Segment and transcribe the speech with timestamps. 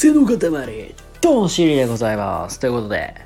[0.00, 2.60] 背の塊、どうしりでございます。
[2.60, 3.16] ということで、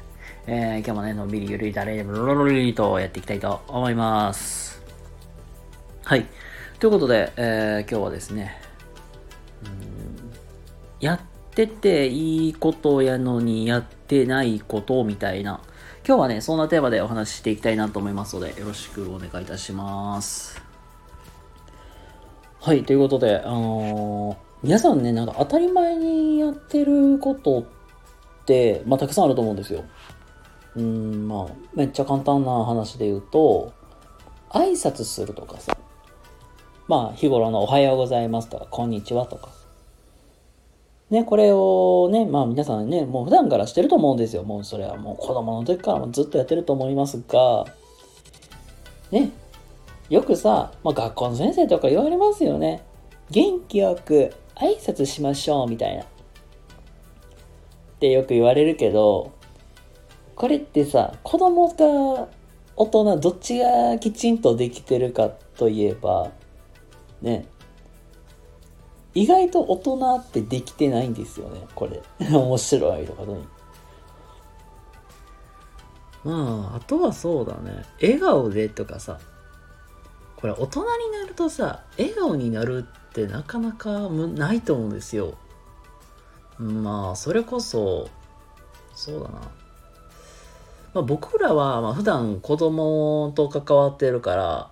[0.46, 4.82] えー、今日もね、のんびりゆるりだれ、ロロロリとやっていきたいと思います。
[6.02, 6.26] はい。
[6.80, 8.58] ということで、えー、今日はですね、
[10.98, 11.20] やっ
[11.54, 15.60] てていいことやのにやってないことみたいな、
[16.08, 20.58] 今日はね、そんなテーマでお話ししていきたいなと思いますので、よろしくお願いいたします。
[22.60, 27.64] はい、ということで、あのー皆さんね、なんか当たり前にやってることっ
[28.46, 29.84] て、まあ、たくさんあると思うんですよ。
[30.76, 33.72] うん、まあ、めっちゃ簡単な話で言うと、
[34.50, 35.76] 挨拶するとかさ、
[36.86, 39.48] まあ、日頃のおはようございますとか、こんにちはとか。
[41.10, 44.44] ね、これをね、まあ皆さんね、もう普段からしてると思うんですよ。
[44.44, 47.66] もうそれはもう子供の時からもずっとやってると思いますが、
[49.10, 49.30] ね、
[50.08, 52.82] よくさ、まあ、学校の先生とか言われますよね。
[53.30, 54.32] 元気よく
[54.62, 56.02] 挨拶しましょうみたいな。
[56.02, 56.06] っ
[57.98, 59.32] てよく言われるけど、
[60.36, 62.28] これってさ、子供か
[62.76, 66.30] 大人どっちがきちんとできてるかといえば、
[67.20, 67.46] ね、
[69.14, 72.00] 意外と大人ってできてないんですよね、これ。
[72.30, 73.46] 面白いことに。
[76.24, 77.84] まあ、あとはそうだね。
[78.00, 79.18] 笑顔でとかさ、
[80.42, 85.38] これ大人になるとさ、笑顔になるってなかなかないと思うんですよ。
[86.58, 88.10] まあ、それこそ、
[88.92, 89.40] そうだな。
[90.94, 94.70] まあ、僕らは、まあ、普段子供と関わってるから、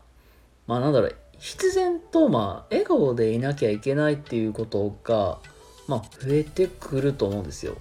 [0.67, 5.39] まあなんだろう、必然と、まあ、笑顔でいなきゃいけないっていうことが、
[5.87, 7.77] まあ、増えてくると思うんですよ。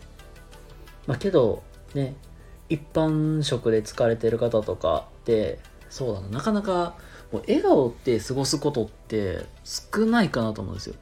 [1.08, 1.64] まあけど、
[1.96, 2.14] ね、
[2.70, 5.58] 一般職で疲れてる方とかって、
[5.90, 6.96] そうだな、なかなか、
[7.32, 10.96] もう笑顔って過ごすことって少ないかなと思うんですよ。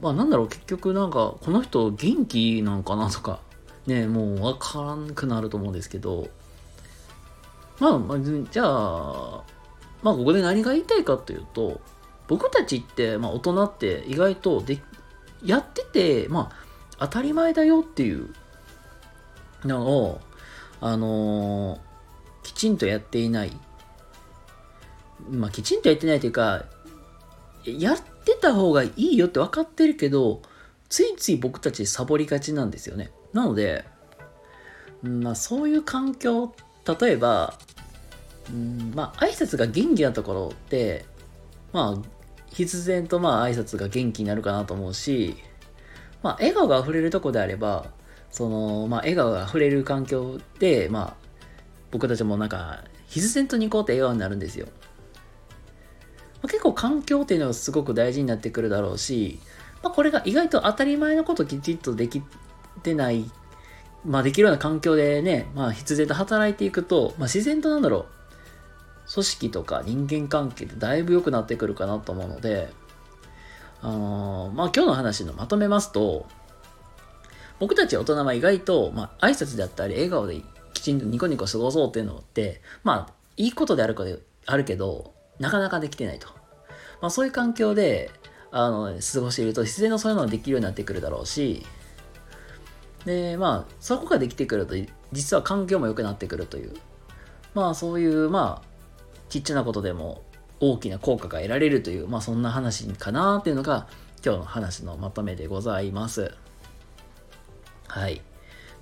[0.00, 3.40] まあなんだろう、結局なんか、この人元気なんかなとか、
[3.86, 6.28] ね、もうわからんくなると思うんですけど、
[7.80, 9.42] まあ、まあ、じゃあ、
[10.02, 11.80] まあここで何が言いたいかというと、
[12.28, 14.80] 僕たちって、まあ大人って意外とで、
[15.44, 16.68] やってて、まあ
[17.00, 18.30] 当たり前だよっていう
[19.64, 20.20] のを、
[20.80, 21.78] あの
[22.48, 23.52] きちんとやっていない。
[25.30, 26.64] まあきちんとやってないというか、
[27.66, 30.40] やってた方がいいよって分かってるけど、
[30.88, 33.10] ついつい僕たちサボりがちなんですよね。
[33.34, 33.84] なので、
[35.02, 36.54] まあそういう環境、
[37.00, 37.58] 例えば、
[38.50, 41.04] うんまあ挨拶が元気なところって、
[41.74, 42.08] まあ
[42.46, 45.36] 必然とまあ挨拶が元気になるかなと思うし、
[46.22, 47.92] まあ笑顔が溢れるとこであれば、
[48.30, 51.27] その、まあ笑顔が溢れる環境で、まあ
[51.90, 54.66] 僕たちもなんか必然とニコって笑顔になるんですよ。
[56.42, 59.40] 結構環境っていうのがすごく大事になってくるだろうし、
[59.82, 62.22] まあ、これが意外と当たり前のこときちっとでき
[62.82, 63.30] てない、
[64.04, 68.06] まあ、できるような環境でね、まあ、必然と働いていくと、まあ、自然となんだろ
[69.08, 72.72] う、組織とか人間関係ってだいぶ良くなってくるかなと思うので、
[73.80, 76.26] あのーまあ、今日の話のまとめますと、
[77.58, 80.40] 僕たち大人は意外と、まあ、挨拶であったり、笑顔で
[80.74, 86.28] きちんとニコニコ過ごそうっていうのって、まあ、いいことであるかであるけど、なかなかできてないと。
[87.00, 88.10] まあ、そういう環境で、
[88.50, 91.64] あの、過ごしていると、自然とそういうのができるようになってくるだろうし、
[93.04, 94.74] で、まあ、そこができてくると、
[95.12, 96.74] 実は環境も良くなってくるという、
[97.54, 98.68] まあ、そういう、まあ、
[99.28, 100.22] ちっちゃなことでも
[100.60, 103.86] 大きな効果が得られるという、まあ、そんな話かなっていうのが、
[104.24, 106.34] 今日の話のまとめでございます。
[107.86, 108.20] はい。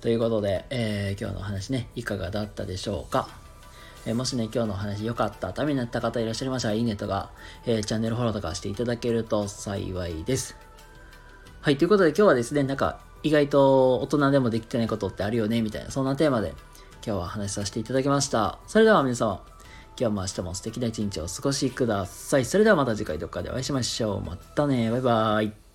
[0.01, 3.29] ということで、えー今日の話ね、いかがだったでしょうか？
[4.05, 7.31] えーもしね、今日のお話良かった、ためになった方いらっしゃいましたら、いいねとか、
[7.65, 10.55] えーチャンネルフォローとかしていただけると幸いです。
[11.61, 16.53] はい、ということで今日はですね、なんか、意外と大人でもできてないことってあるよね、みたいな、そんなテーマで
[17.05, 18.59] 今日は話させていただきました。
[18.67, 19.41] それでは皆様、
[19.99, 22.45] 今日も明日も素敵な一日をお過ごしください。
[22.45, 24.21] それではまた次回どっかでお会いしましょう。
[24.21, 25.66] またね、バイバーイ。